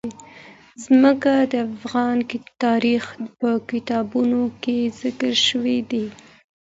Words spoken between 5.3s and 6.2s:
شوی دي.